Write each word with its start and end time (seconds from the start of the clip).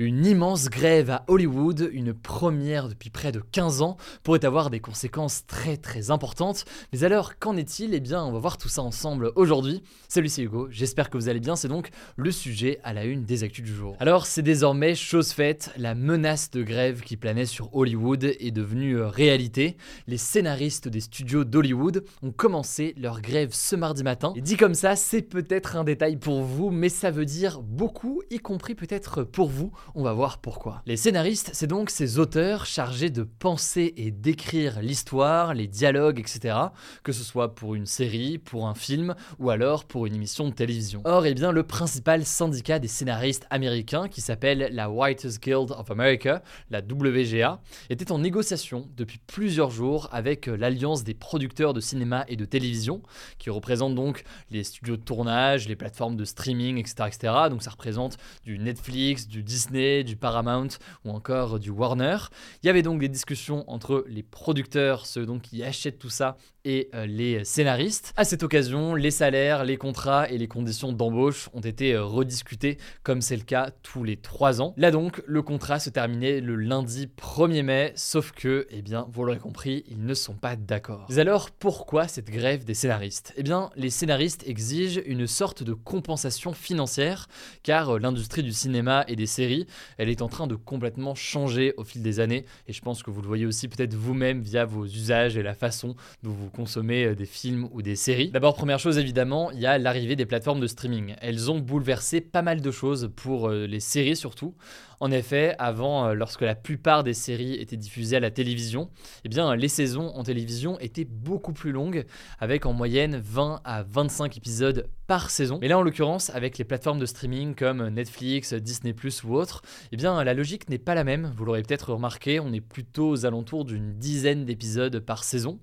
Une 0.00 0.26
immense 0.26 0.70
grève 0.70 1.08
à 1.08 1.24
Hollywood, 1.28 1.88
une 1.92 2.14
première 2.14 2.88
depuis 2.88 3.10
près 3.10 3.30
de 3.30 3.38
15 3.38 3.80
ans, 3.80 3.96
pourrait 4.24 4.44
avoir 4.44 4.68
des 4.68 4.80
conséquences 4.80 5.46
très 5.46 5.76
très 5.76 6.10
importantes. 6.10 6.64
Mais 6.92 7.04
alors, 7.04 7.38
qu'en 7.38 7.56
est-il? 7.56 7.94
Eh 7.94 8.00
bien, 8.00 8.24
on 8.24 8.32
va 8.32 8.40
voir 8.40 8.58
tout 8.58 8.68
ça 8.68 8.82
ensemble 8.82 9.30
aujourd'hui. 9.36 9.84
Salut, 10.08 10.28
c'est 10.28 10.42
Hugo, 10.42 10.66
j'espère 10.68 11.10
que 11.10 11.16
vous 11.16 11.28
allez 11.28 11.38
bien, 11.38 11.54
c'est 11.54 11.68
donc 11.68 11.90
le 12.16 12.32
sujet 12.32 12.80
à 12.82 12.92
la 12.92 13.04
une 13.04 13.24
des 13.24 13.44
actus 13.44 13.64
du 13.64 13.72
jour. 13.72 13.96
Alors, 14.00 14.26
c'est 14.26 14.42
désormais 14.42 14.96
chose 14.96 15.30
faite, 15.30 15.70
la 15.76 15.94
menace 15.94 16.50
de 16.50 16.64
grève 16.64 17.02
qui 17.02 17.16
planait 17.16 17.46
sur 17.46 17.72
Hollywood 17.76 18.24
est 18.24 18.50
devenue 18.50 18.96
euh, 18.96 19.06
réalité. 19.06 19.76
Les 20.08 20.18
scénaristes 20.18 20.88
des 20.88 21.02
studios 21.02 21.44
d'Hollywood 21.44 22.04
ont 22.24 22.32
commencé 22.32 22.94
leur 22.96 23.20
grève 23.20 23.50
ce 23.52 23.76
mardi 23.76 24.02
matin. 24.02 24.32
Et 24.34 24.40
dit 24.40 24.56
comme 24.56 24.74
ça, 24.74 24.96
c'est 24.96 25.22
peut-être 25.22 25.76
un 25.76 25.84
détail 25.84 26.16
pour 26.16 26.42
vous, 26.42 26.72
mais 26.72 26.88
ça 26.88 27.12
veut 27.12 27.26
dire 27.26 27.62
beaucoup, 27.62 28.22
y 28.32 28.38
compris 28.38 28.74
peut-être 28.74 29.22
pour 29.22 29.48
vous. 29.48 29.70
On 29.94 30.02
va 30.02 30.12
voir 30.12 30.38
pourquoi. 30.38 30.82
Les 30.86 30.96
scénaristes, 30.96 31.50
c'est 31.52 31.66
donc 31.66 31.90
ces 31.90 32.18
auteurs 32.18 32.66
chargés 32.66 33.10
de 33.10 33.22
penser 33.22 33.94
et 33.96 34.10
d'écrire 34.10 34.80
l'histoire, 34.80 35.54
les 35.54 35.66
dialogues, 35.66 36.18
etc. 36.18 36.56
Que 37.02 37.12
ce 37.12 37.22
soit 37.22 37.54
pour 37.54 37.74
une 37.74 37.86
série, 37.86 38.38
pour 38.38 38.66
un 38.66 38.74
film 38.74 39.14
ou 39.38 39.50
alors 39.50 39.84
pour 39.84 40.06
une 40.06 40.14
émission 40.14 40.48
de 40.48 40.54
télévision. 40.54 41.02
Or, 41.04 41.26
eh 41.26 41.34
bien, 41.34 41.52
le 41.52 41.62
principal 41.62 42.24
syndicat 42.24 42.78
des 42.78 42.88
scénaristes 42.88 43.46
américains, 43.50 44.08
qui 44.08 44.20
s'appelle 44.20 44.68
la 44.72 44.88
Writers 44.88 45.38
Guild 45.40 45.70
of 45.70 45.90
America, 45.90 46.42
la 46.70 46.80
WGA, 46.80 47.60
était 47.90 48.10
en 48.10 48.18
négociation 48.18 48.88
depuis 48.96 49.20
plusieurs 49.26 49.70
jours 49.70 50.08
avec 50.12 50.48
euh, 50.48 50.56
l'Alliance 50.56 51.04
des 51.04 51.14
producteurs 51.14 51.74
de 51.74 51.80
cinéma 51.80 52.24
et 52.28 52.36
de 52.36 52.44
télévision, 52.44 53.02
qui 53.38 53.50
représente 53.50 53.94
donc 53.94 54.24
les 54.50 54.64
studios 54.64 54.96
de 54.96 55.02
tournage, 55.02 55.68
les 55.68 55.76
plateformes 55.76 56.16
de 56.16 56.24
streaming, 56.24 56.78
etc. 56.78 56.94
etc. 57.06 57.32
Donc 57.50 57.62
ça 57.62 57.70
représente 57.70 58.16
du 58.44 58.58
Netflix, 58.58 59.28
du 59.28 59.42
Disney, 59.42 59.73
du 59.74 60.16
Paramount 60.16 60.68
ou 61.04 61.10
encore 61.10 61.58
du 61.58 61.70
Warner. 61.70 62.16
Il 62.62 62.66
y 62.66 62.70
avait 62.70 62.82
donc 62.82 63.00
des 63.00 63.08
discussions 63.08 63.68
entre 63.68 64.04
les 64.08 64.22
producteurs, 64.22 65.04
ceux 65.04 65.26
donc 65.26 65.42
qui 65.42 65.64
achètent 65.64 65.98
tout 65.98 66.10
ça, 66.10 66.36
et 66.64 66.88
euh, 66.94 67.06
les 67.06 67.44
scénaristes. 67.44 68.12
À 68.16 68.24
cette 68.24 68.42
occasion, 68.42 68.94
les 68.94 69.10
salaires, 69.10 69.64
les 69.64 69.76
contrats 69.76 70.28
et 70.28 70.38
les 70.38 70.48
conditions 70.48 70.92
d'embauche 70.92 71.48
ont 71.52 71.60
été 71.60 71.94
euh, 71.94 72.04
rediscutés 72.04 72.78
comme 73.02 73.20
c'est 73.20 73.36
le 73.36 73.42
cas 73.42 73.70
tous 73.82 74.04
les 74.04 74.16
trois 74.16 74.62
ans. 74.62 74.74
Là 74.76 74.90
donc, 74.90 75.22
le 75.26 75.42
contrat 75.42 75.78
se 75.78 75.90
terminait 75.90 76.40
le 76.40 76.56
lundi 76.56 77.08
1er 77.20 77.62
mai, 77.62 77.92
sauf 77.96 78.32
que, 78.32 78.66
eh 78.70 78.82
bien, 78.82 79.06
vous 79.10 79.24
l'aurez 79.24 79.38
compris, 79.38 79.84
ils 79.88 80.04
ne 80.04 80.14
sont 80.14 80.34
pas 80.34 80.56
d'accord. 80.56 81.06
Mais 81.10 81.18
alors, 81.18 81.50
pourquoi 81.50 82.08
cette 82.08 82.30
grève 82.30 82.64
des 82.64 82.74
scénaristes? 82.74 83.32
Eh 83.36 83.42
bien, 83.42 83.70
les 83.76 83.90
scénaristes 83.90 84.46
exigent 84.46 85.00
une 85.06 85.26
sorte 85.26 85.62
de 85.62 85.74
compensation 85.74 86.52
financière, 86.52 87.28
car 87.62 87.90
euh, 87.90 87.98
l'industrie 87.98 88.42
du 88.42 88.52
cinéma 88.52 89.04
et 89.08 89.16
des 89.16 89.26
séries, 89.26 89.66
elle 89.98 90.08
est 90.08 90.22
en 90.22 90.28
train 90.28 90.46
de 90.46 90.54
complètement 90.54 91.14
changer 91.14 91.74
au 91.76 91.84
fil 91.84 92.02
des 92.02 92.20
années, 92.20 92.46
et 92.68 92.72
je 92.72 92.80
pense 92.80 93.02
que 93.02 93.10
vous 93.10 93.20
le 93.20 93.28
voyez 93.28 93.46
aussi 93.46 93.68
peut-être 93.68 93.94
vous-même 93.94 94.40
via 94.40 94.64
vos 94.64 94.86
usages 94.86 95.36
et 95.36 95.42
la 95.42 95.54
façon 95.54 95.94
dont 96.22 96.30
vous 96.30 96.50
consommer 96.54 97.04
euh, 97.04 97.14
des 97.14 97.26
films 97.26 97.68
ou 97.72 97.82
des 97.82 97.96
séries. 97.96 98.30
D'abord, 98.30 98.54
première 98.54 98.78
chose 98.78 98.98
évidemment, 98.98 99.50
il 99.50 99.60
y 99.60 99.66
a 99.66 99.76
l'arrivée 99.76 100.16
des 100.16 100.24
plateformes 100.24 100.60
de 100.60 100.66
streaming. 100.66 101.14
Elles 101.20 101.50
ont 101.50 101.58
bouleversé 101.58 102.22
pas 102.22 102.40
mal 102.42 102.62
de 102.62 102.70
choses 102.70 103.10
pour 103.14 103.48
euh, 103.48 103.66
les 103.66 103.80
séries 103.80 104.16
surtout. 104.16 104.54
En 105.00 105.10
effet, 105.10 105.54
avant, 105.58 106.06
euh, 106.06 106.14
lorsque 106.14 106.42
la 106.42 106.54
plupart 106.54 107.04
des 107.04 107.14
séries 107.14 107.54
étaient 107.54 107.76
diffusées 107.76 108.16
à 108.16 108.20
la 108.20 108.30
télévision, 108.30 108.88
eh 109.24 109.28
bien, 109.28 109.54
les 109.54 109.68
saisons 109.68 110.08
en 110.14 110.22
télévision 110.22 110.78
étaient 110.80 111.04
beaucoup 111.04 111.52
plus 111.52 111.72
longues, 111.72 112.06
avec 112.38 112.64
en 112.66 112.72
moyenne 112.72 113.20
20 113.22 113.60
à 113.64 113.82
25 113.82 114.36
épisodes 114.36 114.88
par 115.06 115.30
saison. 115.30 115.58
Mais 115.60 115.68
là, 115.68 115.78
en 115.78 115.82
l'occurrence, 115.82 116.30
avec 116.30 116.58
les 116.58 116.64
plateformes 116.64 116.98
de 116.98 117.06
streaming 117.06 117.54
comme 117.54 117.88
Netflix, 117.88 118.54
Disney 118.54 118.94
ou 119.24 119.34
autres, 119.34 119.62
eh 119.92 119.96
bien, 119.96 120.22
la 120.24 120.34
logique 120.34 120.68
n'est 120.68 120.78
pas 120.78 120.94
la 120.94 121.04
même. 121.04 121.32
Vous 121.36 121.44
l'aurez 121.44 121.62
peut-être 121.62 121.92
remarqué, 121.92 122.40
on 122.40 122.52
est 122.52 122.60
plutôt 122.60 123.10
aux 123.10 123.26
alentours 123.26 123.64
d'une 123.64 123.98
dizaine 123.98 124.44
d'épisodes 124.44 125.00
par 125.00 125.24
saison. 125.24 125.58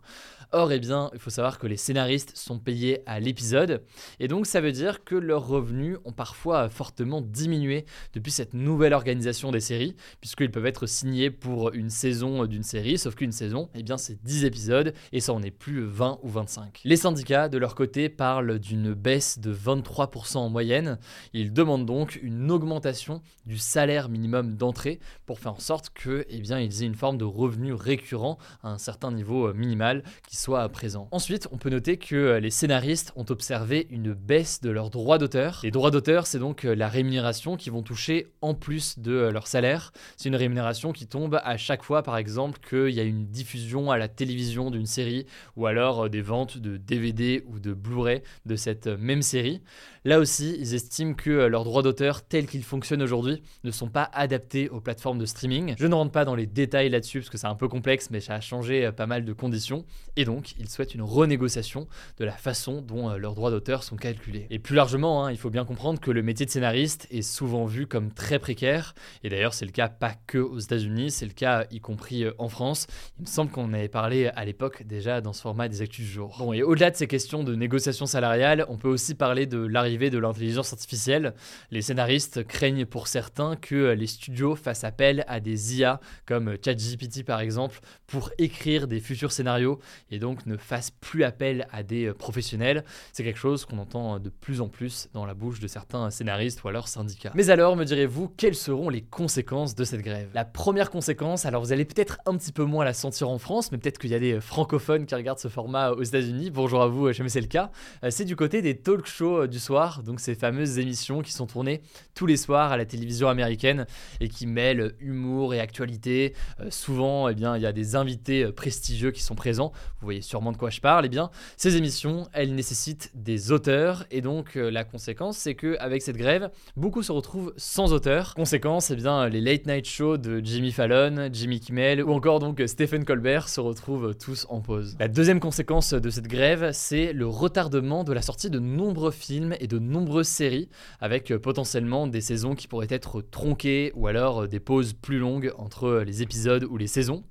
Or, 0.53 0.73
eh 0.73 0.79
bien, 0.79 1.09
il 1.13 1.19
faut 1.19 1.29
savoir 1.29 1.59
que 1.59 1.67
les 1.67 1.77
scénaristes 1.77 2.35
sont 2.35 2.59
payés 2.59 3.03
à 3.05 3.21
l'épisode, 3.21 3.83
et 4.19 4.27
donc 4.27 4.45
ça 4.45 4.59
veut 4.59 4.73
dire 4.73 5.05
que 5.05 5.15
leurs 5.15 5.47
revenus 5.47 5.97
ont 6.03 6.11
parfois 6.11 6.67
fortement 6.67 7.21
diminué 7.21 7.85
depuis 8.13 8.33
cette 8.33 8.53
nouvelle 8.53 8.91
organisation 8.91 9.51
des 9.51 9.61
séries, 9.61 9.95
puisqu'ils 10.19 10.51
peuvent 10.51 10.65
être 10.65 10.87
signés 10.87 11.31
pour 11.31 11.71
une 11.73 11.89
saison 11.89 12.45
d'une 12.47 12.63
série, 12.63 12.97
sauf 12.97 13.15
qu'une 13.15 13.31
saison, 13.31 13.69
eh 13.75 13.83
bien, 13.83 13.97
c'est 13.97 14.21
10 14.21 14.43
épisodes, 14.43 14.93
et 15.13 15.21
ça 15.21 15.31
en 15.31 15.41
est 15.41 15.51
plus 15.51 15.85
20 15.85 16.19
ou 16.21 16.27
25. 16.27 16.81
Les 16.83 16.97
syndicats, 16.97 17.47
de 17.47 17.57
leur 17.57 17.73
côté, 17.73 18.09
parlent 18.09 18.59
d'une 18.59 18.93
baisse 18.93 19.39
de 19.39 19.53
23% 19.53 20.37
en 20.37 20.49
moyenne. 20.49 20.99
Ils 21.31 21.53
demandent 21.53 21.85
donc 21.85 22.19
une 22.21 22.51
augmentation 22.51 23.21
du 23.45 23.57
salaire 23.57 24.09
minimum 24.09 24.57
d'entrée 24.57 24.99
pour 25.25 25.39
faire 25.39 25.53
en 25.53 25.59
sorte 25.59 25.91
que, 25.91 26.25
eh 26.27 26.41
bien, 26.41 26.59
ils 26.59 26.83
aient 26.83 26.87
une 26.87 26.95
forme 26.95 27.17
de 27.17 27.23
revenu 27.23 27.71
récurrent 27.71 28.37
à 28.63 28.69
un 28.69 28.77
certain 28.77 29.13
niveau 29.13 29.53
minimal 29.53 30.03
qui 30.27 30.40
soit 30.41 30.67
présent. 30.69 31.07
Ensuite, 31.11 31.47
on 31.51 31.57
peut 31.57 31.69
noter 31.69 31.97
que 31.97 32.15
euh, 32.15 32.39
les 32.39 32.49
scénaristes 32.49 33.13
ont 33.15 33.25
observé 33.29 33.85
une 33.91 34.13
baisse 34.13 34.59
de 34.61 34.71
leurs 34.71 34.89
droits 34.89 35.19
d'auteur. 35.19 35.59
Les 35.63 35.69
droits 35.69 35.91
d'auteur, 35.91 36.25
c'est 36.25 36.39
donc 36.39 36.65
euh, 36.65 36.73
la 36.73 36.87
rémunération 36.87 37.57
qu'ils 37.57 37.71
vont 37.71 37.83
toucher 37.83 38.25
en 38.41 38.55
plus 38.55 38.97
de 38.97 39.11
euh, 39.11 39.31
leur 39.31 39.45
salaire. 39.45 39.93
C'est 40.17 40.29
une 40.29 40.35
rémunération 40.35 40.93
qui 40.93 41.05
tombe 41.05 41.39
à 41.43 41.57
chaque 41.57 41.83
fois, 41.83 42.01
par 42.01 42.17
exemple, 42.17 42.59
qu'il 42.67 42.89
y 42.89 42.99
a 42.99 43.03
une 43.03 43.27
diffusion 43.27 43.91
à 43.91 43.99
la 43.99 44.07
télévision 44.07 44.71
d'une 44.71 44.87
série 44.87 45.27
ou 45.55 45.67
alors 45.67 46.09
des 46.09 46.21
ventes 46.21 46.57
de 46.57 46.75
DVD 46.75 47.43
ou 47.45 47.59
de 47.59 47.73
Blu-ray 47.73 48.23
de 48.47 48.55
cette 48.55 48.87
même 48.87 49.21
série. 49.21 49.61
Là 50.05 50.17
aussi, 50.17 50.57
ils 50.59 50.73
estiment 50.73 51.13
que 51.13 51.29
leurs 51.29 51.63
droits 51.63 51.83
d'auteur 51.83 52.23
tels 52.23 52.47
qu'ils 52.47 52.63
fonctionnent 52.63 53.03
aujourd'hui 53.03 53.43
ne 53.63 53.69
sont 53.69 53.89
pas 53.89 54.09
adaptés 54.13 54.67
aux 54.69 54.81
plateformes 54.81 55.19
de 55.19 55.27
streaming. 55.27 55.75
Je 55.77 55.85
ne 55.85 55.93
rentre 55.93 56.11
pas 56.11 56.25
dans 56.25 56.33
les 56.33 56.47
détails 56.47 56.89
là-dessus 56.89 57.19
parce 57.19 57.29
que 57.29 57.37
c'est 57.37 57.45
un 57.45 57.53
peu 57.53 57.67
complexe, 57.67 58.09
mais 58.09 58.19
ça 58.19 58.33
a 58.33 58.41
changé 58.41 58.91
pas 58.91 59.05
mal 59.05 59.23
de 59.23 59.33
conditions. 59.33 59.85
Donc 60.31 60.53
ils 60.57 60.69
souhaitent 60.69 60.95
une 60.95 61.01
renégociation 61.01 61.87
de 62.17 62.25
la 62.25 62.31
façon 62.31 62.81
dont 62.81 63.09
euh, 63.09 63.17
leurs 63.17 63.35
droits 63.35 63.51
d'auteur 63.51 63.83
sont 63.83 63.97
calculés. 63.97 64.47
Et 64.49 64.59
plus 64.59 64.75
largement, 64.75 65.25
hein, 65.25 65.31
il 65.31 65.37
faut 65.37 65.49
bien 65.49 65.65
comprendre 65.65 65.99
que 65.99 66.09
le 66.09 66.23
métier 66.23 66.45
de 66.45 66.51
scénariste 66.51 67.07
est 67.11 67.21
souvent 67.21 67.65
vu 67.65 67.85
comme 67.85 68.11
très 68.11 68.39
précaire, 68.39 68.95
et 69.23 69.29
d'ailleurs 69.29 69.53
c'est 69.53 69.65
le 69.65 69.71
cas 69.71 69.89
pas 69.89 70.13
que 70.27 70.37
aux 70.37 70.59
États-Unis, 70.59 71.11
c'est 71.11 71.25
le 71.25 71.33
cas 71.33 71.65
y 71.69 71.81
compris 71.81 72.23
euh, 72.23 72.33
en 72.37 72.47
France. 72.47 72.87
Il 73.19 73.23
me 73.23 73.27
semble 73.27 73.51
qu'on 73.51 73.73
avait 73.73 73.89
parlé 73.89 74.27
à 74.27 74.45
l'époque 74.45 74.83
déjà 74.83 75.19
dans 75.19 75.33
ce 75.33 75.41
format 75.41 75.67
des 75.67 75.81
actus 75.81 76.05
du 76.05 76.11
jour. 76.11 76.35
Bon, 76.39 76.53
et 76.53 76.63
au-delà 76.63 76.91
de 76.91 76.95
ces 76.95 77.07
questions 77.07 77.43
de 77.43 77.53
négociation 77.53 78.05
salariale, 78.05 78.65
on 78.69 78.77
peut 78.77 78.87
aussi 78.87 79.15
parler 79.15 79.45
de 79.45 79.59
l'arrivée 79.59 80.09
de 80.09 80.17
l'intelligence 80.17 80.71
artificielle. 80.71 81.33
Les 81.71 81.81
scénaristes 81.81 82.47
craignent 82.47 82.85
pour 82.85 83.07
certains 83.07 83.57
que 83.57 83.75
euh, 83.75 83.95
les 83.95 84.07
studios 84.07 84.55
fassent 84.55 84.85
appel 84.85 85.25
à 85.27 85.41
des 85.41 85.79
IA 85.79 85.99
comme 86.25 86.55
ChatGPT 86.63 87.25
par 87.25 87.41
exemple 87.41 87.79
pour 88.07 88.29
écrire 88.37 88.87
des 88.87 89.01
futurs 89.01 89.33
scénarios 89.33 89.79
donc 90.21 90.45
ne 90.45 90.55
fasse 90.55 90.91
plus 90.91 91.25
appel 91.25 91.67
à 91.71 91.83
des 91.83 92.05
euh, 92.05 92.13
professionnels. 92.13 92.85
C'est 93.11 93.23
quelque 93.23 93.39
chose 93.39 93.65
qu'on 93.65 93.79
entend 93.79 94.15
euh, 94.15 94.19
de 94.19 94.29
plus 94.29 94.61
en 94.61 94.69
plus 94.69 95.09
dans 95.13 95.25
la 95.25 95.33
bouche 95.33 95.59
de 95.59 95.67
certains 95.67 96.09
scénaristes 96.11 96.63
ou 96.63 96.69
alors 96.69 96.87
syndicats. 96.87 97.31
Mais 97.35 97.49
alors, 97.49 97.75
me 97.75 97.83
direz-vous, 97.83 98.29
quelles 98.29 98.55
seront 98.55 98.89
les 98.89 99.01
conséquences 99.01 99.75
de 99.75 99.83
cette 99.83 100.01
grève? 100.01 100.29
La 100.33 100.45
première 100.45 100.91
conséquence, 100.91 101.45
alors 101.45 101.61
vous 101.63 101.73
allez 101.73 101.85
peut-être 101.85 102.19
un 102.25 102.37
petit 102.37 102.51
peu 102.51 102.63
moins 102.63 102.85
la 102.85 102.93
sentir 102.93 103.29
en 103.29 103.39
France, 103.39 103.71
mais 103.71 103.79
peut-être 103.79 103.97
qu'il 103.97 104.11
y 104.11 104.15
a 104.15 104.19
des 104.19 104.33
euh, 104.33 104.41
francophones 104.41 105.05
qui 105.05 105.15
regardent 105.15 105.39
ce 105.39 105.47
format 105.47 105.91
aux 105.91 106.03
États-Unis. 106.03 106.51
Bonjour 106.51 106.81
à 106.83 106.87
vous, 106.87 107.11
jamais 107.11 107.29
c'est 107.29 107.41
le 107.41 107.47
cas. 107.47 107.71
C'est 108.09 108.25
du 108.25 108.35
côté 108.35 108.61
des 108.61 108.77
talk 108.77 109.07
shows 109.07 109.47
du 109.47 109.59
soir, 109.59 110.03
donc 110.03 110.19
ces 110.19 110.35
fameuses 110.35 110.77
émissions 110.77 111.21
qui 111.21 111.31
sont 111.31 111.47
tournées 111.47 111.81
tous 112.13 112.27
les 112.27 112.37
soirs 112.37 112.71
à 112.71 112.77
la 112.77 112.85
télévision 112.85 113.27
américaine 113.27 113.87
et 114.19 114.29
qui 114.29 114.45
mêlent 114.45 114.93
humour 114.99 115.55
et 115.55 115.59
actualité. 115.59 116.35
souvent, 116.69 117.27
eh 117.27 117.33
bien, 117.33 117.57
il 117.57 117.63
y 117.63 117.65
a 117.65 117.73
des 117.73 117.95
invités 117.95 118.51
prestigieux 118.51 119.11
qui 119.11 119.23
sont 119.23 119.35
présents. 119.35 119.71
Vous 119.99 120.10
voyez 120.11 120.21
sûrement 120.21 120.51
de 120.51 120.57
quoi 120.57 120.69
je 120.69 120.79
parle, 120.79 121.05
eh 121.07 121.09
bien, 121.09 121.31
ces 121.57 121.75
émissions, 121.75 122.27
elles 122.33 122.53
nécessitent 122.53 123.11
des 123.15 123.51
auteurs, 123.51 124.05
et 124.11 124.21
donc 124.21 124.55
euh, 124.55 124.69
la 124.69 124.83
conséquence, 124.83 125.37
c'est 125.37 125.55
qu'avec 125.55 126.03
cette 126.03 126.17
grève, 126.17 126.51
beaucoup 126.77 127.01
se 127.01 127.11
retrouvent 127.11 127.53
sans 127.57 127.93
auteurs. 127.93 128.35
Conséquence, 128.35 128.91
eh 128.91 128.95
bien, 128.95 129.27
les 129.29 129.41
late 129.41 129.65
night 129.65 129.87
shows 129.87 130.17
de 130.17 130.39
Jimmy 130.43 130.71
Fallon, 130.71 131.29
Jimmy 131.33 131.59
Kimmel, 131.59 132.03
ou 132.03 132.11
encore 132.11 132.37
donc 132.37 132.61
Stephen 132.67 133.03
Colbert 133.03 133.49
se 133.49 133.59
retrouvent 133.59 134.13
tous 134.13 134.45
en 134.49 134.61
pause. 134.61 134.95
La 134.99 135.07
deuxième 135.07 135.39
conséquence 135.39 135.93
de 135.93 136.09
cette 136.11 136.27
grève, 136.27 136.69
c'est 136.71 137.13
le 137.13 137.25
retardement 137.25 138.03
de 138.03 138.13
la 138.13 138.21
sortie 138.21 138.51
de 138.51 138.59
nombreux 138.59 139.11
films 139.11 139.55
et 139.59 139.67
de 139.67 139.71
de 139.71 139.79
nombreuses 139.79 140.27
séries, 140.27 140.69
avec 140.99 141.33
potentiellement 141.37 142.05
des 142.05 142.21
saisons 142.21 142.55
qui 142.55 142.67
pourraient 142.67 142.87
être 142.89 143.21
tronquées 143.21 143.93
ou 143.95 144.07
alors 144.07 144.47
des 144.47 144.59
pauses 144.59 144.93
plus 144.93 145.17
longues 145.17 145.53
entre 145.57 146.03
les 146.05 146.21
épisodes 146.21 146.65
ou 146.65 146.75
les 146.75 146.87
saisons. 146.87 147.23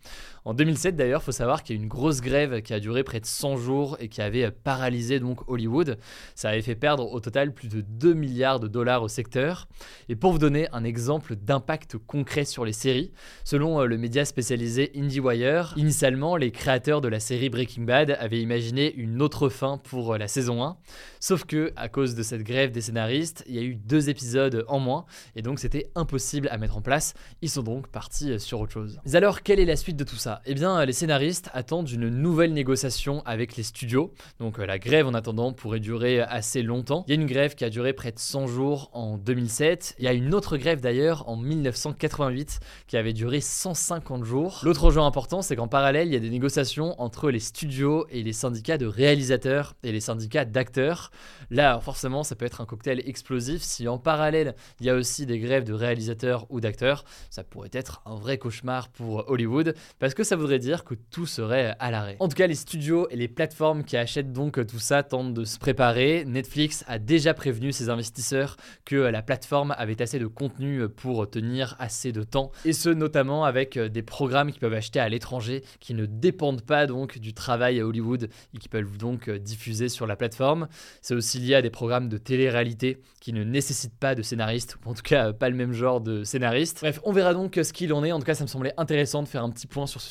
En 0.45 0.55
2007 0.55 0.97
d'ailleurs, 0.97 1.21
il 1.23 1.25
faut 1.25 1.33
savoir 1.33 1.63
qu'il 1.63 1.77
y 1.77 1.79
a 1.79 1.81
eu 1.81 1.83
une 1.83 1.89
grosse 1.89 2.21
grève 2.21 2.63
qui 2.63 2.73
a 2.73 2.81
duré 2.81 3.05
près 3.05 3.21
de 3.21 3.27
100 3.27 3.57
jours 3.57 3.97
et 4.01 4.09
qui 4.09 4.23
avait 4.23 4.51
paralysé 4.51 5.21
donc 5.21 5.49
Hollywood. 5.49 5.99
Ça 6.35 6.49
avait 6.49 6.63
fait 6.63 6.75
perdre 6.75 7.13
au 7.13 7.21
total 7.21 7.53
plus 7.53 7.69
de 7.69 7.83
2 7.83 8.15
milliards 8.15 8.61
de 8.61 8.69
dollars 8.69 9.03
au 9.03 9.09
secteur. 9.09 9.69
Et 10.09 10.17
pour 10.17 10.33
vous 10.33 10.39
donner 10.39 10.69
un 10.73 10.85
exemple 10.85 11.37
d'impact 11.37 11.99
concret 11.99 12.45
sur 12.45 12.65
les 12.65 12.73
séries, 12.73 13.13
selon 13.45 13.81
euh, 13.81 13.87
le 13.87 13.99
média 13.99 14.25
spécialisé 14.25 14.93
IndieWire, 14.97 15.75
initialement 15.77 16.37
les 16.37 16.51
créateurs 16.51 17.01
de 17.01 17.09
la 17.09 17.21
série 17.21 17.51
Breaking 17.51 17.83
Bad 17.83 18.17
avaient 18.19 18.41
imaginé 18.41 18.95
une 18.95 19.21
autre 19.21 19.49
fin 19.49 19.79
pour 19.79 20.15
euh, 20.15 20.19
la 20.19 20.29
saison 20.29 20.63
1. 20.65 20.77
Sauf 21.21 21.45
que 21.45 21.73
à 21.77 21.89
cause 21.89 22.15
de 22.15 22.23
cette 22.23 22.43
grève 22.43 22.71
des 22.71 22.81
scénaristes, 22.81 23.45
il 23.47 23.55
y 23.55 23.59
a 23.59 23.63
eu 23.63 23.75
deux 23.75 24.09
épisodes 24.09 24.65
en 24.69 24.79
moins 24.79 25.05
et 25.37 25.43
donc 25.43 25.59
c'était 25.59 25.91
impossible 25.95 26.49
à 26.51 26.57
mettre 26.57 26.77
en 26.77 26.83
place. 26.83 27.15
Ils 27.43 27.51
sont 27.51 27.63
donc 27.63 27.89
partis 27.89 28.33
euh, 28.33 28.39
sur 28.39 28.61
autre 28.61 28.73
chose. 28.73 28.99
Mais 29.05 29.17
alors 29.17 29.43
quelle 29.43 29.61
est 29.61 29.67
la 29.67 29.77
suite 29.77 29.97
de 29.97 30.05
tout 30.05 30.17
ça? 30.17 30.30
Eh 30.45 30.55
bien, 30.55 30.85
les 30.85 30.93
scénaristes 30.93 31.51
attendent 31.53 31.91
une 31.91 32.09
nouvelle 32.09 32.53
négociation 32.53 33.23
avec 33.25 33.57
les 33.57 33.63
studios. 33.63 34.13
Donc 34.39 34.59
euh, 34.59 34.67
la 34.67 34.79
grève 34.79 35.07
en 35.07 35.15
attendant 35.15 35.53
pourrait 35.53 35.81
durer 35.81 36.21
assez 36.21 36.63
longtemps. 36.63 37.05
Il 37.07 37.15
y 37.15 37.19
a 37.19 37.21
une 37.21 37.27
grève 37.27 37.55
qui 37.55 37.65
a 37.65 37.71
duré 37.71 37.93
près 37.93 38.13
de 38.13 38.19
100 38.19 38.47
jours 38.47 38.91
en 38.93 39.17
2007. 39.17 39.97
Il 39.99 40.05
y 40.05 40.09
a 40.09 40.13
une 40.13 40.35
autre 40.35 40.57
grève 40.57 40.81
d'ailleurs 40.81 41.29
en 41.29 41.37
1988 41.37 42.61
qui 42.87 42.97
avait 42.97 43.13
duré 43.13 43.41
150 43.41 44.25
jours. 44.25 44.61
L'autre 44.63 44.85
enjeu 44.85 45.01
important, 45.01 45.43
c'est 45.43 45.57
qu'en 45.57 45.69
parallèle, 45.69 46.09
il 46.09 46.13
y 46.13 46.17
a 46.17 46.21
des 46.21 46.31
négociations 46.31 47.01
entre 47.01 47.31
les 47.31 47.41
studios 47.41 48.07
et 48.11 48.23
les 48.23 48.33
syndicats 48.33 48.79
de 48.79 48.87
réalisateurs 48.87 49.75
et 49.83 49.93
les 49.93 50.01
syndicats 50.01 50.45
d'acteurs. 50.45 51.11
Là, 51.51 51.81
forcément, 51.81 52.23
ça 52.23 52.37
peut 52.37 52.45
être 52.45 52.61
un 52.61 52.67
cocktail 52.67 53.03
explosif. 53.07 53.63
Si 53.63 53.89
en 53.89 53.99
parallèle, 53.99 54.55
il 54.81 54.87
y 54.87 54.91
a 54.91 54.95
aussi 54.95 55.27
des 55.27 55.39
grèves 55.39 55.65
de 55.65 55.73
réalisateurs 55.73 56.47
ou 56.51 56.61
d'acteurs, 56.61 57.05
ça 57.31 57.45
pourrait 57.45 57.71
être 57.73 58.03
un 58.07 58.15
vrai 58.15 58.39
cauchemar 58.39 58.89
pour 58.89 59.29
Hollywood 59.29 59.75
parce 59.99 60.15
que 60.15 60.20
ça 60.25 60.37
voudrait 60.37 60.59
dire 60.59 60.85
que 60.85 60.95
tout 60.95 61.27
serait 61.27 61.77
à 61.79 61.91
l'arrêt. 61.91 62.17
En 62.21 62.29
tout 62.29 62.37
cas, 62.37 62.47
les 62.47 62.55
studios 62.55 63.09
et 63.11 63.17
les 63.17 63.29
plateformes 63.29 63.85
qui 63.85 63.97
achètent 63.97 64.33
donc 64.33 64.65
tout 64.67 64.79
ça 64.79 65.03
tentent 65.03 65.35
de 65.35 65.45
se 65.45 65.59
préparer. 65.59 66.25
Netflix 66.27 66.85
a 66.87 66.99
déjà 66.99 67.35
prévenu 67.35 67.73
ses 67.73 67.89
investisseurs 67.89 68.57
que 68.85 68.97
la 68.97 69.23
plateforme 69.23 69.75
avait 69.79 70.01
assez 70.03 70.19
de 70.19 70.27
contenu 70.27 70.89
pour 70.89 71.29
tenir 71.29 71.77
assez 71.79 72.13
de 72.13 72.23
temps, 72.23 72.51
et 72.65 72.73
ce 72.73 72.89
notamment 72.89 73.45
avec 73.45 73.79
des 73.79 74.03
programmes 74.03 74.51
qu'ils 74.51 74.61
peuvent 74.61 74.75
acheter 74.75 75.01
à 75.01 75.09
l'étranger 75.09 75.63
qui 75.81 75.95
ne 75.95 76.07
dépendent 76.07 76.63
pas 76.63 76.87
donc 76.87 77.19
du 77.19 77.35
travail 77.35 77.81
à 77.81 77.87
Hollywood 77.87 78.29
et 78.55 78.59
qui 78.59 78.69
peuvent 78.69 78.97
donc 78.97 79.31
diffuser 79.31 79.89
sur 79.89 80.07
la 80.07 80.17
plateforme. 80.17 80.69
C'est 81.03 81.15
aussi 81.15 81.39
lié 81.39 81.55
à 81.55 81.63
des 81.63 81.71
programmes 81.71 82.09
de 82.09 82.19
télé-réalité 82.19 82.99
qui 83.21 83.33
ne 83.33 83.45
nécessitent 83.45 83.99
pas 83.99 84.15
de 84.15 84.23
scénaristes, 84.23 84.77
ou 84.85 84.91
en 84.91 84.95
tout 84.95 85.03
cas 85.03 85.33
pas 85.33 85.49
le 85.49 85.57
même 85.57 85.73
genre 85.73 86.01
de 86.01 86.25
scénaristes. 86.25 86.81
Bref, 86.81 87.01
on 87.05 87.13
verra 87.13 87.35
donc 87.35 87.59
ce 87.63 87.73
qu'il 87.73 87.93
en 87.93 88.05
est. 88.05 88.13
En 88.13 88.19
tout 88.19 88.25
cas, 88.25 88.35
ça 88.35 88.45
me 88.45 88.49
semblait 88.49 88.75
intéressant 88.77 89.23
de 89.23 89.29
faire 89.29 89.45
un 89.45 89.51
petit 89.51 89.67
point 89.67 89.87
sur 89.87 90.01
ce 90.01 90.10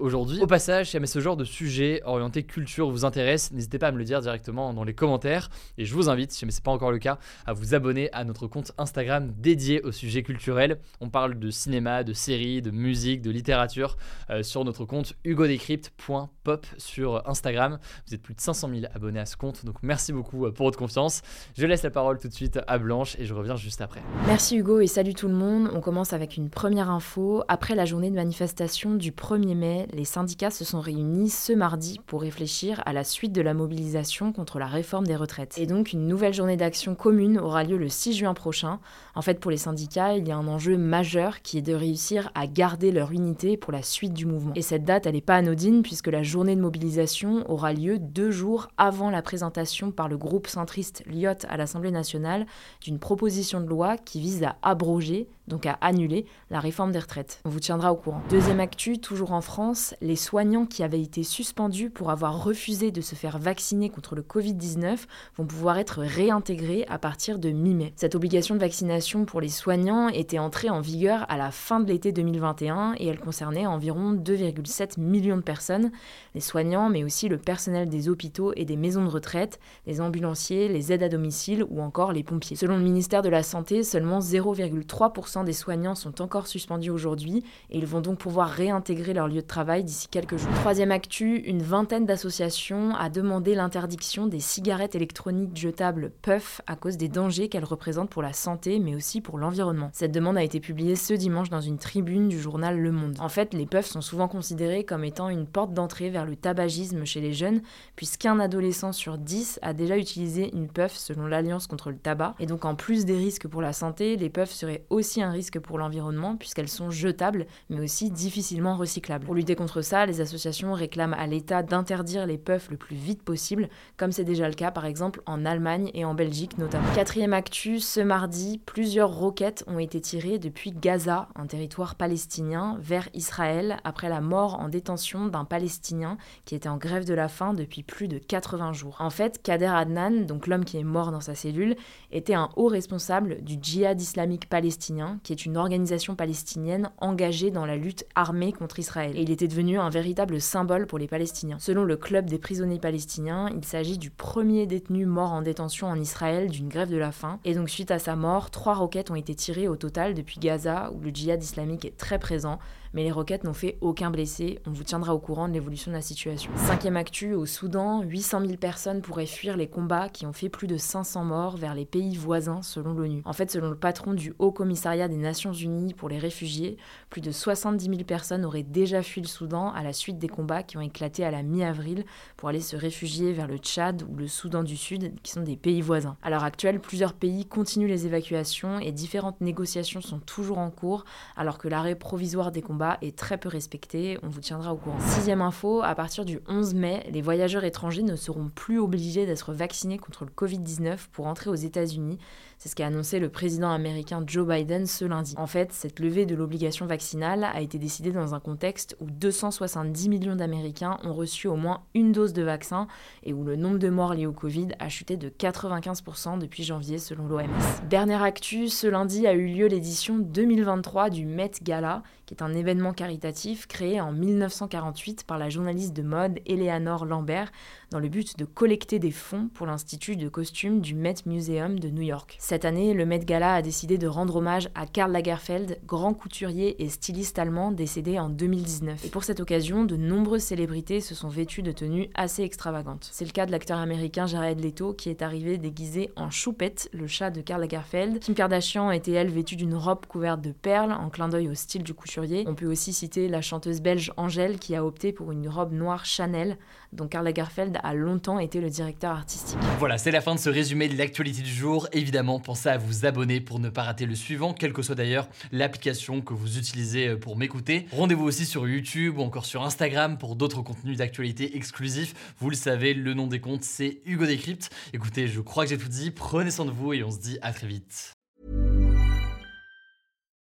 aujourd'hui. 0.00 0.40
Au 0.40 0.46
passage, 0.46 0.86
si 0.86 0.92
jamais 0.92 1.06
ce 1.06 1.20
genre 1.20 1.36
de 1.36 1.44
sujet 1.44 2.02
orienté 2.04 2.42
culture 2.42 2.90
vous 2.90 3.04
intéresse, 3.04 3.52
n'hésitez 3.52 3.78
pas 3.78 3.88
à 3.88 3.92
me 3.92 3.98
le 3.98 4.04
dire 4.04 4.20
directement 4.20 4.72
dans 4.72 4.84
les 4.84 4.94
commentaires. 4.94 5.50
Et 5.76 5.84
je 5.84 5.94
vous 5.94 6.08
invite, 6.08 6.32
si 6.32 6.40
jamais 6.40 6.52
c'est 6.52 6.62
pas 6.62 6.70
encore 6.70 6.92
le 6.92 6.98
cas, 6.98 7.18
à 7.46 7.52
vous 7.52 7.74
abonner 7.74 8.12
à 8.12 8.24
notre 8.24 8.46
compte 8.46 8.72
Instagram 8.78 9.32
dédié 9.38 9.82
au 9.82 9.92
sujet 9.92 10.22
culturel. 10.22 10.78
On 11.00 11.08
parle 11.08 11.38
de 11.38 11.50
cinéma, 11.50 12.04
de 12.04 12.12
séries, 12.12 12.62
de 12.62 12.70
musique, 12.70 13.22
de 13.22 13.30
littérature 13.30 13.96
euh, 14.30 14.42
sur 14.42 14.64
notre 14.64 14.84
compte 14.84 15.14
hugodécrypte.pop 15.24 16.66
sur 16.76 17.28
Instagram. 17.28 17.78
Vous 18.06 18.14
êtes 18.14 18.22
plus 18.22 18.34
de 18.34 18.40
500 18.40 18.68
000 18.68 18.92
abonnés 18.94 19.20
à 19.20 19.26
ce 19.26 19.36
compte, 19.36 19.64
donc 19.64 19.76
merci 19.82 20.12
beaucoup 20.12 20.46
euh, 20.46 20.52
pour 20.52 20.66
votre 20.66 20.78
confiance. 20.78 21.22
Je 21.56 21.66
laisse 21.66 21.82
la 21.82 21.90
parole 21.90 22.18
tout 22.18 22.28
de 22.28 22.34
suite 22.34 22.58
à 22.66 22.78
Blanche 22.78 23.16
et 23.18 23.24
je 23.24 23.34
reviens 23.34 23.56
juste 23.56 23.80
après. 23.80 24.02
Merci 24.26 24.56
Hugo 24.56 24.80
et 24.80 24.86
salut 24.86 25.14
tout 25.14 25.28
le 25.28 25.34
monde. 25.34 25.70
On 25.72 25.80
commence 25.80 26.12
avec 26.12 26.36
une 26.36 26.50
première 26.50 26.90
info. 26.90 27.42
Après 27.48 27.74
la 27.74 27.84
journée 27.84 28.10
de 28.10 28.16
manifestation 28.16 28.94
du 28.94 29.12
1er 29.12 29.37
mai, 29.38 29.86
les 29.92 30.04
syndicats 30.04 30.50
se 30.50 30.64
sont 30.64 30.80
réunis 30.80 31.30
ce 31.30 31.52
mardi 31.52 32.00
pour 32.06 32.22
réfléchir 32.22 32.82
à 32.86 32.92
la 32.92 33.04
suite 33.04 33.32
de 33.32 33.40
la 33.40 33.54
mobilisation 33.54 34.32
contre 34.32 34.58
la 34.58 34.66
réforme 34.66 35.06
des 35.06 35.16
retraites. 35.16 35.56
Et 35.58 35.66
donc 35.66 35.92
une 35.92 36.06
nouvelle 36.06 36.34
journée 36.34 36.56
d'action 36.56 36.94
commune 36.94 37.38
aura 37.38 37.64
lieu 37.64 37.76
le 37.76 37.88
6 37.88 38.14
juin 38.14 38.34
prochain. 38.34 38.80
En 39.14 39.22
fait, 39.22 39.40
pour 39.40 39.50
les 39.50 39.56
syndicats, 39.56 40.16
il 40.16 40.26
y 40.26 40.32
a 40.32 40.36
un 40.36 40.48
enjeu 40.48 40.76
majeur 40.76 41.42
qui 41.42 41.58
est 41.58 41.62
de 41.62 41.74
réussir 41.74 42.30
à 42.34 42.46
garder 42.46 42.90
leur 42.90 43.12
unité 43.12 43.56
pour 43.56 43.72
la 43.72 43.82
suite 43.82 44.14
du 44.14 44.26
mouvement. 44.26 44.52
Et 44.54 44.62
cette 44.62 44.84
date, 44.84 45.06
elle 45.06 45.14
n'est 45.14 45.20
pas 45.20 45.36
anodine 45.36 45.82
puisque 45.82 46.08
la 46.08 46.22
journée 46.22 46.56
de 46.56 46.60
mobilisation 46.60 47.48
aura 47.50 47.72
lieu 47.72 47.98
deux 47.98 48.30
jours 48.30 48.68
avant 48.76 49.10
la 49.10 49.22
présentation 49.22 49.90
par 49.90 50.08
le 50.08 50.16
groupe 50.16 50.46
centriste 50.46 51.02
LIOT 51.06 51.46
à 51.48 51.56
l'Assemblée 51.56 51.90
nationale 51.90 52.46
d'une 52.80 52.98
proposition 52.98 53.60
de 53.60 53.66
loi 53.66 53.96
qui 53.96 54.20
vise 54.20 54.42
à 54.42 54.56
abroger 54.62 55.28
donc 55.48 55.66
à 55.66 55.78
annuler 55.80 56.26
la 56.50 56.60
réforme 56.60 56.92
des 56.92 56.98
retraites. 56.98 57.40
On 57.44 57.48
vous 57.48 57.60
tiendra 57.60 57.92
au 57.92 57.96
courant. 57.96 58.22
Deuxième 58.30 58.60
actu, 58.60 58.98
toujours 58.98 59.32
en 59.32 59.40
France, 59.40 59.94
les 60.00 60.16
soignants 60.16 60.66
qui 60.66 60.82
avaient 60.82 61.02
été 61.02 61.22
suspendus 61.22 61.90
pour 61.90 62.10
avoir 62.10 62.44
refusé 62.44 62.90
de 62.90 63.00
se 63.00 63.14
faire 63.14 63.38
vacciner 63.38 63.90
contre 63.90 64.14
le 64.14 64.22
Covid-19 64.22 64.98
vont 65.36 65.46
pouvoir 65.46 65.78
être 65.78 66.00
réintégrés 66.00 66.84
à 66.88 66.98
partir 66.98 67.38
de 67.38 67.50
mi-mai. 67.50 67.92
Cette 67.96 68.14
obligation 68.14 68.54
de 68.54 68.60
vaccination 68.60 69.24
pour 69.24 69.40
les 69.40 69.48
soignants 69.48 70.08
était 70.08 70.38
entrée 70.38 70.70
en 70.70 70.80
vigueur 70.80 71.24
à 71.28 71.36
la 71.36 71.50
fin 71.50 71.80
de 71.80 71.88
l'été 71.88 72.12
2021 72.12 72.94
et 72.98 73.06
elle 73.06 73.18
concernait 73.18 73.66
environ 73.66 74.12
2,7 74.12 75.00
millions 75.00 75.36
de 75.36 75.42
personnes, 75.42 75.90
les 76.34 76.40
soignants 76.40 76.90
mais 76.90 77.04
aussi 77.04 77.28
le 77.28 77.38
personnel 77.38 77.88
des 77.88 78.08
hôpitaux 78.08 78.52
et 78.56 78.64
des 78.64 78.76
maisons 78.76 79.04
de 79.04 79.10
retraite, 79.10 79.58
les 79.86 80.00
ambulanciers, 80.00 80.68
les 80.68 80.92
aides 80.92 81.02
à 81.02 81.08
domicile 81.08 81.64
ou 81.68 81.80
encore 81.80 82.12
les 82.12 82.22
pompiers. 82.22 82.56
Selon 82.56 82.76
le 82.76 82.82
ministère 82.82 83.22
de 83.22 83.28
la 83.28 83.42
Santé, 83.42 83.82
seulement 83.82 84.18
0,3% 84.20 85.37
des 85.44 85.52
soignants 85.52 85.94
sont 85.94 86.22
encore 86.22 86.46
suspendus 86.46 86.90
aujourd'hui 86.90 87.44
et 87.70 87.78
ils 87.78 87.86
vont 87.86 88.00
donc 88.00 88.18
pouvoir 88.18 88.48
réintégrer 88.48 89.14
leur 89.14 89.28
lieu 89.28 89.42
de 89.42 89.46
travail 89.46 89.84
d'ici 89.84 90.08
quelques 90.08 90.36
jours. 90.36 90.52
Troisième 90.54 90.90
actu, 90.90 91.36
une 91.38 91.62
vingtaine 91.62 92.06
d'associations 92.06 92.94
a 92.94 93.08
demandé 93.08 93.54
l'interdiction 93.54 94.26
des 94.26 94.40
cigarettes 94.40 94.94
électroniques 94.94 95.56
jetables 95.56 96.12
puff 96.22 96.60
à 96.66 96.76
cause 96.76 96.96
des 96.96 97.08
dangers 97.08 97.48
qu'elles 97.48 97.64
représentent 97.64 98.10
pour 98.10 98.22
la 98.22 98.32
santé 98.32 98.78
mais 98.78 98.94
aussi 98.94 99.20
pour 99.20 99.38
l'environnement. 99.38 99.90
Cette 99.92 100.12
demande 100.12 100.36
a 100.36 100.42
été 100.42 100.60
publiée 100.60 100.96
ce 100.96 101.14
dimanche 101.14 101.50
dans 101.50 101.60
une 101.60 101.78
tribune 101.78 102.28
du 102.28 102.40
journal 102.40 102.78
Le 102.78 102.92
Monde. 102.92 103.16
En 103.20 103.28
fait, 103.28 103.54
les 103.54 103.66
puffs 103.66 103.86
sont 103.86 104.00
souvent 104.00 104.28
considérés 104.28 104.84
comme 104.84 105.04
étant 105.04 105.28
une 105.28 105.46
porte 105.46 105.72
d'entrée 105.72 106.10
vers 106.10 106.26
le 106.26 106.36
tabagisme 106.36 107.04
chez 107.04 107.20
les 107.20 107.32
jeunes 107.32 107.62
puisqu'un 107.96 108.38
adolescent 108.40 108.92
sur 108.92 109.18
10 109.18 109.60
a 109.62 109.72
déjà 109.72 109.96
utilisé 109.96 110.54
une 110.54 110.68
puff 110.68 110.96
selon 110.96 111.26
l'Alliance 111.26 111.66
contre 111.66 111.90
le 111.90 111.98
tabac 111.98 112.34
et 112.38 112.46
donc 112.46 112.64
en 112.64 112.74
plus 112.74 113.04
des 113.04 113.16
risques 113.16 113.48
pour 113.48 113.62
la 113.62 113.72
santé, 113.72 114.16
les 114.16 114.30
puffs 114.30 114.52
seraient 114.52 114.84
aussi 114.90 115.22
un 115.22 115.27
risque 115.30 115.58
pour 115.58 115.78
l'environnement 115.78 116.36
puisqu'elles 116.36 116.68
sont 116.68 116.90
jetables 116.90 117.46
mais 117.70 117.80
aussi 117.80 118.10
difficilement 118.10 118.76
recyclables. 118.76 119.24
Pour 119.24 119.34
lutter 119.34 119.54
contre 119.54 119.82
ça, 119.82 120.06
les 120.06 120.20
associations 120.20 120.72
réclament 120.72 121.14
à 121.14 121.26
l'État 121.26 121.62
d'interdire 121.62 122.26
les 122.26 122.38
puffs 122.38 122.70
le 122.70 122.76
plus 122.76 122.96
vite 122.96 123.22
possible, 123.22 123.68
comme 123.96 124.12
c'est 124.12 124.24
déjà 124.24 124.48
le 124.48 124.54
cas 124.54 124.70
par 124.70 124.86
exemple 124.86 125.22
en 125.26 125.44
Allemagne 125.44 125.90
et 125.94 126.04
en 126.04 126.14
Belgique 126.14 126.58
notamment. 126.58 126.88
Quatrième 126.94 127.32
actu, 127.32 127.80
ce 127.80 128.00
mardi, 128.00 128.60
plusieurs 128.64 129.12
roquettes 129.12 129.64
ont 129.66 129.78
été 129.78 130.00
tirées 130.00 130.38
depuis 130.38 130.72
Gaza, 130.72 131.28
un 131.34 131.46
territoire 131.46 131.94
palestinien, 131.94 132.76
vers 132.80 133.08
Israël 133.14 133.78
après 133.84 134.08
la 134.08 134.20
mort 134.20 134.60
en 134.60 134.68
détention 134.68 135.26
d'un 135.26 135.44
Palestinien 135.44 136.18
qui 136.44 136.54
était 136.54 136.68
en 136.68 136.76
grève 136.76 137.04
de 137.04 137.14
la 137.14 137.28
faim 137.28 137.54
depuis 137.54 137.82
plus 137.82 138.08
de 138.08 138.18
80 138.18 138.72
jours. 138.72 138.96
En 139.00 139.10
fait, 139.10 139.42
Kader 139.42 139.66
Adnan, 139.66 140.26
donc 140.26 140.46
l'homme 140.46 140.64
qui 140.64 140.78
est 140.78 140.84
mort 140.84 141.12
dans 141.12 141.20
sa 141.20 141.34
cellule, 141.34 141.76
était 142.10 142.34
un 142.34 142.50
haut 142.56 142.68
responsable 142.68 143.42
du 143.42 143.58
djihad 143.60 144.00
islamique 144.00 144.48
palestinien 144.48 145.17
qui 145.22 145.32
est 145.32 145.44
une 145.44 145.56
organisation 145.56 146.14
palestinienne 146.14 146.90
engagée 146.98 147.50
dans 147.50 147.66
la 147.66 147.76
lutte 147.76 148.06
armée 148.14 148.52
contre 148.52 148.78
Israël. 148.78 149.16
Et 149.16 149.22
il 149.22 149.30
était 149.30 149.48
devenu 149.48 149.78
un 149.78 149.90
véritable 149.90 150.40
symbole 150.40 150.86
pour 150.86 150.98
les 150.98 151.08
Palestiniens. 151.08 151.58
Selon 151.58 151.84
le 151.84 151.96
Club 151.96 152.26
des 152.26 152.38
prisonniers 152.38 152.78
palestiniens, 152.78 153.50
il 153.54 153.64
s'agit 153.64 153.98
du 153.98 154.10
premier 154.10 154.66
détenu 154.66 155.06
mort 155.06 155.32
en 155.32 155.42
détention 155.42 155.88
en 155.88 156.00
Israël 156.00 156.50
d'une 156.50 156.68
grève 156.68 156.90
de 156.90 156.96
la 156.96 157.12
faim. 157.12 157.40
Et 157.44 157.54
donc 157.54 157.70
suite 157.70 157.90
à 157.90 157.98
sa 157.98 158.16
mort, 158.16 158.50
trois 158.50 158.74
roquettes 158.74 159.10
ont 159.10 159.16
été 159.16 159.34
tirées 159.34 159.68
au 159.68 159.76
total 159.76 160.14
depuis 160.14 160.40
Gaza, 160.40 160.90
où 160.94 161.00
le 161.00 161.10
djihad 161.10 161.42
islamique 161.42 161.84
est 161.84 161.96
très 161.96 162.18
présent, 162.18 162.58
mais 162.94 163.02
les 163.02 163.12
roquettes 163.12 163.44
n'ont 163.44 163.52
fait 163.52 163.78
aucun 163.80 164.10
blessé. 164.10 164.58
On 164.66 164.70
vous 164.70 164.84
tiendra 164.84 165.14
au 165.14 165.18
courant 165.18 165.48
de 165.48 165.52
l'évolution 165.52 165.90
de 165.90 165.96
la 165.96 166.02
situation. 166.02 166.50
Cinquième 166.56 166.96
actu, 166.96 167.34
au 167.34 167.46
Soudan, 167.46 168.02
800 168.02 168.40
000 168.40 168.56
personnes 168.56 169.02
pourraient 169.02 169.26
fuir 169.26 169.56
les 169.56 169.66
combats 169.66 170.08
qui 170.08 170.26
ont 170.26 170.32
fait 170.32 170.48
plus 170.48 170.66
de 170.66 170.76
500 170.76 171.24
morts 171.24 171.56
vers 171.56 171.74
les 171.74 171.84
pays 171.84 172.16
voisins 172.16 172.62
selon 172.62 172.92
l'ONU. 172.92 173.22
En 173.24 173.32
fait, 173.32 173.50
selon 173.50 173.70
le 173.70 173.76
patron 173.76 174.14
du 174.14 174.34
Haut 174.38 174.52
Commissariat 174.52 175.08
des 175.08 175.16
Nations 175.16 175.52
Unies 175.52 175.94
pour 175.94 176.08
les 176.08 176.18
réfugiés, 176.18 176.76
plus 177.10 177.20
de 177.20 177.30
70 177.30 177.84
000 177.84 177.96
personnes 178.04 178.44
auraient 178.44 178.62
déjà 178.62 179.02
fui 179.02 179.20
le 179.20 179.26
Soudan 179.26 179.72
à 179.72 179.82
la 179.82 179.92
suite 179.92 180.18
des 180.18 180.28
combats 180.28 180.62
qui 180.62 180.76
ont 180.76 180.82
éclaté 180.82 181.24
à 181.24 181.30
la 181.30 181.42
mi-avril 181.42 182.04
pour 182.36 182.48
aller 182.48 182.60
se 182.60 182.76
réfugier 182.76 183.32
vers 183.32 183.46
le 183.46 183.58
Tchad 183.58 184.02
ou 184.02 184.16
le 184.16 184.28
Soudan 184.28 184.62
du 184.62 184.76
Sud, 184.76 185.12
qui 185.22 185.32
sont 185.32 185.42
des 185.42 185.56
pays 185.56 185.80
voisins. 185.80 186.16
À 186.22 186.30
l'heure 186.30 186.44
actuelle, 186.44 186.80
plusieurs 186.80 187.12
pays 187.12 187.44
continuent 187.44 187.88
les 187.88 188.06
évacuations 188.06 188.78
et 188.78 188.92
différentes 188.92 189.40
négociations 189.40 190.00
sont 190.00 190.20
toujours 190.20 190.58
en 190.58 190.70
cours, 190.70 191.04
alors 191.36 191.58
que 191.58 191.68
l'arrêt 191.68 191.94
provisoire 191.94 192.52
des 192.52 192.62
combats 192.62 192.77
combat 192.78 192.98
est 193.02 193.18
très 193.18 193.38
peu 193.38 193.48
respecté, 193.48 194.20
on 194.22 194.28
vous 194.28 194.40
tiendra 194.40 194.72
au 194.72 194.76
courant. 194.76 195.00
Sixième 195.00 195.42
info, 195.42 195.82
à 195.82 195.96
partir 195.96 196.24
du 196.24 196.38
11 196.46 196.74
mai, 196.74 197.04
les 197.10 197.22
voyageurs 197.22 197.64
étrangers 197.64 198.04
ne 198.04 198.14
seront 198.14 198.50
plus 198.54 198.78
obligés 198.78 199.26
d'être 199.26 199.52
vaccinés 199.52 199.98
contre 199.98 200.24
le 200.24 200.30
Covid-19 200.30 201.08
pour 201.10 201.26
entrer 201.26 201.50
aux 201.50 201.56
États-Unis. 201.56 202.18
C'est 202.56 202.68
ce 202.68 202.76
qu'a 202.76 202.86
annoncé 202.86 203.18
le 203.18 203.30
président 203.30 203.70
américain 203.70 204.22
Joe 204.24 204.46
Biden 204.46 204.86
ce 204.86 205.04
lundi. 205.04 205.34
En 205.36 205.48
fait, 205.48 205.72
cette 205.72 205.98
levée 205.98 206.24
de 206.24 206.36
l'obligation 206.36 206.86
vaccinale 206.86 207.44
a 207.44 207.60
été 207.60 207.78
décidée 207.78 208.12
dans 208.12 208.34
un 208.34 208.40
contexte 208.40 208.96
où 209.00 209.06
270 209.10 210.08
millions 210.08 210.36
d'Américains 210.36 210.98
ont 211.02 211.14
reçu 211.14 211.48
au 211.48 211.56
moins 211.56 211.82
une 211.94 212.12
dose 212.12 212.32
de 212.32 212.42
vaccin 212.42 212.86
et 213.24 213.32
où 213.32 213.42
le 213.42 213.56
nombre 213.56 213.78
de 213.78 213.88
morts 213.88 214.14
liés 214.14 214.26
au 214.26 214.32
Covid 214.32 214.68
a 214.78 214.88
chuté 214.88 215.16
de 215.16 215.28
95% 215.28 216.38
depuis 216.38 216.62
janvier 216.62 216.98
selon 216.98 217.26
l'OMS. 217.26 217.46
Dernière 217.88 218.22
actu, 218.22 218.68
ce 218.68 218.86
lundi 218.86 219.26
a 219.26 219.34
eu 219.34 219.46
lieu 219.46 219.66
l'édition 219.66 220.18
2023 220.18 221.10
du 221.10 221.26
Met 221.26 221.52
Gala, 221.62 222.02
qui 222.28 222.34
est 222.34 222.42
un 222.42 222.52
événement 222.52 222.92
caritatif 222.92 223.66
créé 223.66 224.02
en 224.02 224.12
1948 224.12 225.24
par 225.24 225.38
la 225.38 225.48
journaliste 225.48 225.94
de 225.94 226.02
mode 226.02 226.40
Eleanor 226.44 227.06
Lambert 227.06 227.50
dans 227.90 227.98
le 227.98 228.10
but 228.10 228.38
de 228.38 228.44
collecter 228.44 228.98
des 228.98 229.12
fonds 229.12 229.48
pour 229.54 229.66
l'Institut 229.66 230.14
de 230.16 230.28
costumes 230.28 230.82
du 230.82 230.94
Met 230.94 231.14
Museum 231.24 231.80
de 231.80 231.88
New 231.88 232.02
York. 232.02 232.36
Cette 232.38 232.66
année, 232.66 232.92
le 232.92 233.06
Met 233.06 233.20
Gala 233.20 233.54
a 233.54 233.62
décidé 233.62 233.96
de 233.96 234.06
rendre 234.06 234.36
hommage 234.36 234.68
à 234.74 234.84
Karl 234.84 235.10
Lagerfeld, 235.10 235.80
grand 235.86 236.12
couturier 236.12 236.84
et 236.84 236.90
styliste 236.90 237.38
allemand 237.38 237.72
décédé 237.72 238.18
en 238.18 238.28
2019. 238.28 239.06
Et 239.06 239.08
pour 239.08 239.24
cette 239.24 239.40
occasion, 239.40 239.86
de 239.86 239.96
nombreuses 239.96 240.42
célébrités 240.42 241.00
se 241.00 241.14
sont 241.14 241.28
vêtues 241.28 241.62
de 241.62 241.72
tenues 241.72 242.10
assez 242.14 242.42
extravagantes. 242.42 243.08
C'est 243.10 243.24
le 243.24 243.30
cas 243.30 243.46
de 243.46 243.52
l'acteur 243.52 243.78
américain 243.78 244.26
Jared 244.26 244.62
Leto 244.62 244.92
qui 244.92 245.08
est 245.08 245.22
arrivé 245.22 245.56
déguisé 245.56 246.10
en 246.14 246.28
Choupette, 246.30 246.90
le 246.92 247.06
chat 247.06 247.30
de 247.30 247.40
Karl 247.40 247.62
Lagerfeld. 247.62 248.18
Kim 248.20 248.34
Kardashian 248.34 248.90
était 248.90 249.12
elle 249.12 249.30
vêtue 249.30 249.56
d'une 249.56 249.74
robe 249.74 250.04
couverte 250.04 250.42
de 250.42 250.52
perles 250.52 250.92
en 250.92 251.08
clin 251.08 251.30
d'œil 251.30 251.48
au 251.48 251.54
style 251.54 251.82
du 251.82 251.94
couturier. 251.94 252.17
On 252.46 252.54
peut 252.54 252.66
aussi 252.66 252.92
citer 252.92 253.28
la 253.28 253.40
chanteuse 253.40 253.80
belge 253.80 254.12
Angèle 254.16 254.58
qui 254.58 254.74
a 254.74 254.84
opté 254.84 255.12
pour 255.12 255.32
une 255.32 255.48
robe 255.48 255.72
noire 255.72 256.04
Chanel 256.04 256.56
dont 256.92 257.06
Karl 257.06 257.24
Lagerfeld 257.24 257.78
a 257.82 257.94
longtemps 257.94 258.38
été 258.38 258.60
le 258.60 258.70
directeur 258.70 259.12
artistique. 259.12 259.58
Voilà, 259.78 259.98
c'est 259.98 260.10
la 260.10 260.20
fin 260.20 260.34
de 260.34 260.40
ce 260.40 260.48
résumé 260.48 260.88
de 260.88 260.96
l'actualité 260.96 261.42
du 261.42 261.50
jour. 261.50 261.86
Évidemment, 261.92 262.40
pensez 262.40 262.68
à 262.68 262.78
vous 262.78 263.06
abonner 263.06 263.40
pour 263.40 263.58
ne 263.58 263.68
pas 263.68 263.82
rater 263.82 264.06
le 264.06 264.14
suivant, 264.14 264.54
quelle 264.54 264.72
que 264.72 264.82
soit 264.82 264.94
d'ailleurs 264.94 265.28
l'application 265.52 266.20
que 266.20 266.34
vous 266.34 266.58
utilisez 266.58 267.08
euh, 267.08 267.16
pour 267.16 267.36
m'écouter. 267.36 267.86
Rendez-vous 267.92 268.24
aussi 268.24 268.46
sur 268.46 268.66
YouTube 268.66 269.18
ou 269.18 269.22
encore 269.22 269.44
sur 269.44 269.62
Instagram 269.62 270.18
pour 270.18 270.36
d'autres 270.36 270.62
contenus 270.62 270.98
d'actualité 270.98 271.56
exclusifs. 271.56 272.34
Vous 272.38 272.50
le 272.50 272.56
savez, 272.56 272.94
le 272.94 273.14
nom 273.14 273.26
des 273.26 273.40
comptes, 273.40 273.64
c'est 273.64 274.00
Hugo 274.06 274.26
Décrypte. 274.26 274.70
Écoutez, 274.92 275.28
je 275.28 275.40
crois 275.40 275.64
que 275.64 275.70
j'ai 275.70 275.78
tout 275.78 275.88
dit. 275.88 276.10
Prenez 276.10 276.50
soin 276.50 276.64
de 276.64 276.70
vous 276.70 276.92
et 276.92 277.02
on 277.04 277.10
se 277.10 277.18
dit 277.18 277.38
à 277.42 277.52
très 277.52 277.66
vite. 277.66 278.17